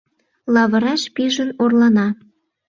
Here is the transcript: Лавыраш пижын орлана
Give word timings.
Лавыраш 0.53 1.03
пижын 1.15 1.49
орлана 1.63 2.07